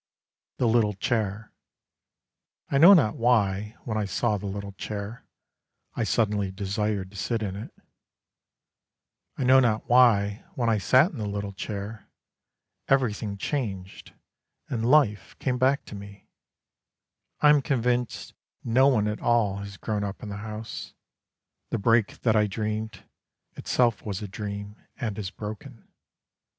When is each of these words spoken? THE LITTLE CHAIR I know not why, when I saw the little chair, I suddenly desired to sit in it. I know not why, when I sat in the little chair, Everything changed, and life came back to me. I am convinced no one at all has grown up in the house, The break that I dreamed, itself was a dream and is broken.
THE 0.57 0.67
LITTLE 0.67 0.95
CHAIR 0.95 1.51
I 2.71 2.79
know 2.79 2.95
not 2.95 3.17
why, 3.17 3.75
when 3.83 3.99
I 3.99 4.05
saw 4.05 4.35
the 4.39 4.47
little 4.47 4.71
chair, 4.71 5.27
I 5.93 6.05
suddenly 6.05 6.49
desired 6.49 7.11
to 7.11 7.15
sit 7.17 7.43
in 7.43 7.55
it. 7.55 7.71
I 9.37 9.43
know 9.43 9.59
not 9.59 9.87
why, 9.87 10.43
when 10.55 10.69
I 10.69 10.79
sat 10.79 11.11
in 11.11 11.19
the 11.19 11.27
little 11.27 11.53
chair, 11.53 12.07
Everything 12.87 13.37
changed, 13.37 14.13
and 14.69 14.89
life 14.89 15.35
came 15.37 15.59
back 15.59 15.85
to 15.85 15.93
me. 15.93 16.27
I 17.41 17.51
am 17.51 17.61
convinced 17.61 18.33
no 18.63 18.87
one 18.87 19.07
at 19.07 19.21
all 19.21 19.57
has 19.57 19.77
grown 19.77 20.03
up 20.03 20.23
in 20.23 20.29
the 20.29 20.37
house, 20.37 20.95
The 21.69 21.77
break 21.77 22.21
that 22.21 22.35
I 22.35 22.47
dreamed, 22.47 23.03
itself 23.55 24.01
was 24.03 24.23
a 24.23 24.27
dream 24.27 24.77
and 24.97 25.19
is 25.19 25.29
broken. 25.29 25.87